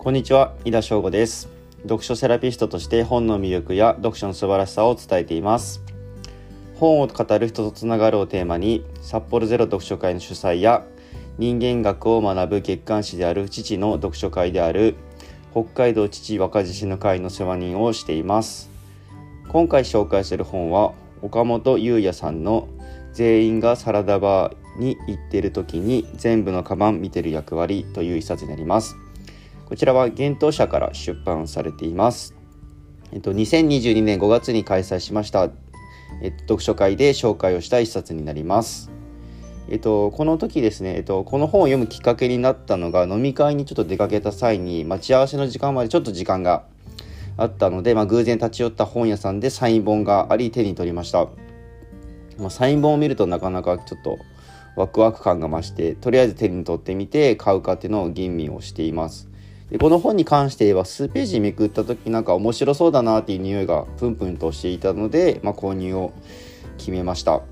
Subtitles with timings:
[0.00, 1.48] こんにちは、井田翔吾です。
[1.82, 5.82] 読書セラピストとして本の魅力や読書の素晴らしさを伝えています。
[6.76, 10.84] 本を語る人とつながるをテーマに、札幌ゼロ読書会の主催や
[11.36, 14.94] 人間学を学ぶ月刊誌である父の読書会である
[15.50, 18.70] 北海道父若獅子の会の世話人をしています。
[19.48, 20.92] 今回紹介する本は
[21.22, 22.68] 岡本優也さんの
[23.12, 28.94] 全員がサラダバーに行っている時に全部のカバン見てる役割という一冊になります。
[29.68, 32.34] こちらは幻冬社から出版されています。
[33.12, 35.50] えっと、2022年5月に開催しました、
[36.22, 38.90] えっと、読書会で紹介をした一冊になります。
[39.68, 46.64] えっと、この時ですね、えっと、この本を読むきっかけになったのが飲み会にちょっと出かけた際に待ち合わせの時間までちょっと時間が
[47.36, 51.28] あったので、まあ、偶然立ち寄った本屋さんでサイン本があり手に取りました。
[52.38, 54.16] まあ、サイン本を見るとなかなかちょっと
[54.76, 59.27] ワクワク感が増してとりあえず手に取ってみて買うかっていうのを吟味をしています
[59.70, 66.12] でこの本に関して言えば数ページめくった時なんか面白そうだなっていう匂いがプンプンとしていたので、まあ、購入を
[66.78, 67.42] 決めました。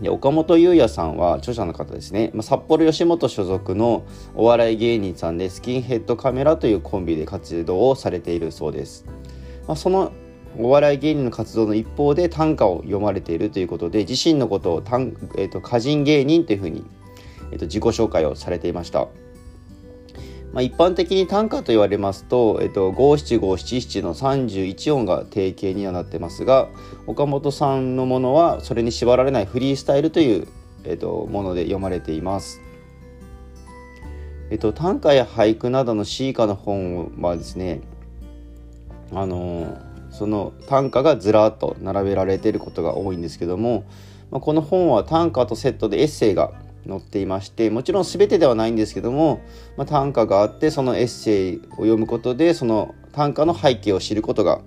[0.00, 9.04] で岡本優也さんは著者の方ですね、まあ、札幌吉本所属のお笑い芸人さんでスキンヘッドカメラというコンビで活動をされているそうです、
[9.68, 10.12] まあ、その
[10.58, 16.84] お笑い芸人の活動の一方で短歌を読まれているということで自身のことを短、えーと、歌人芸人というふうに、
[17.52, 19.08] えーと、自己紹介をされていました、
[20.52, 26.68] まあ、一般的に短歌と言われますと,、えーと、五七五七七の31音が定型にはなってますが
[27.06, 30.48] 岡本さんのものはそれに縛られないフリースタイルという、
[30.84, 32.60] えー、ともので読まれています。
[34.50, 37.80] えっと、短歌や俳句などの詩歌の本はですね
[39.10, 39.78] あの
[40.10, 43.84] その短歌がずらっと並べられていることが多いんですけども、
[44.30, 46.52] まあ、この本は短歌とセットでエッセイが
[46.86, 49.40] 載っていましてもちろん全てではないんですけども、
[49.76, 54.60] まあ、短歌があってそのエッセイを読むことでその短歌の背景を知ることが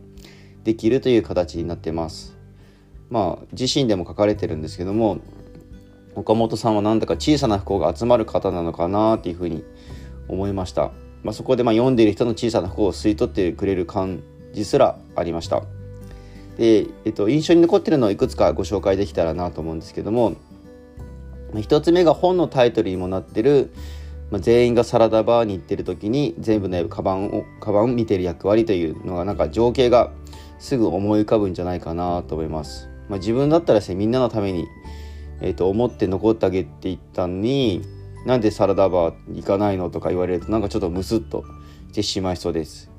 [0.63, 2.35] できるという形になってます。
[3.09, 5.19] まあ自身でも書かれてるんですけども
[6.15, 9.63] 岡本さんはなんだか小さな不幸が集まる方なのかなっていうふうに
[10.27, 10.91] 思いました。
[11.25, 14.21] まあ、そこでま読んでいる人の小さな不幸を吸い取ってくれる感
[14.53, 15.63] じすらありました
[16.55, 20.35] で、えっと、印象に残ってるのをいくつかご紹介できたらなと思うんですけども
[21.61, 23.73] 一つ目が本のタイトルにもなってる、
[24.31, 30.11] まあ、全員がサラダバーに行ってる時に全部のカバンをカバンを見てる役割というのがなんか情景が
[30.59, 34.67] すぐ思い浮かぶんじゃないかなと思います、まあ、自分だったらですねみんなのために、
[35.41, 37.81] えっと、思って残ってあげていったのに
[38.25, 41.45] なんでサラダバー行かないのとか言われるとなんかちょっとムスッと
[41.91, 42.91] してしまいそうです。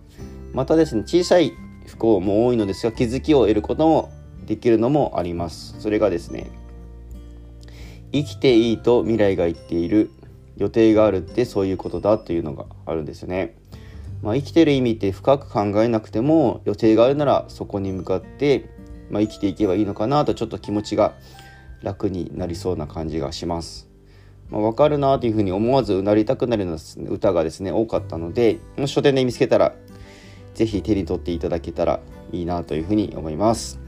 [0.55, 1.53] またですね小さい
[1.87, 4.11] 不幸も多いのですが気づきを得ることも
[4.47, 5.75] できるのもあります。
[5.81, 6.51] それがですね
[8.13, 10.11] 生きていいと未来が言っている
[10.57, 13.57] 予定があるってそういうことだというのがあるんですよね
[14.23, 18.71] まあ、生きてる意味って深く考えなくても予定があるならそこに向かって、
[19.11, 21.15] まあ、生きていけばいいのかなとちょっと気持ちが
[21.83, 23.89] 楽になりそうな感じがします。
[24.51, 29.75] まあ、分かるなというふうに思わずうなりたくなるような歌がですね多かったので書店で見つけたら
[30.55, 32.01] 是非手に取っていただけたら
[32.31, 33.86] いいなというふうに思います。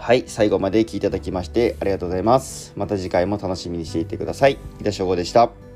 [0.00, 2.72] はい、最後まで聞いていただきましてありがとうございます。
[2.74, 4.58] また次回も楽しみにしていてください。
[4.80, 5.69] 井田翔吾でした。